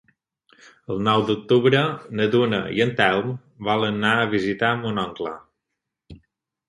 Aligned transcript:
El 0.93 1.01
nou 1.07 1.25
d'octubre 1.27 1.81
na 2.21 2.27
Duna 2.35 2.61
i 2.79 2.83
en 2.87 2.95
Telm 3.01 3.29
volen 3.71 4.01
anar 4.01 4.15
a 4.23 4.27
visitar 4.35 4.73
mon 4.83 5.03
oncle. 5.07 5.39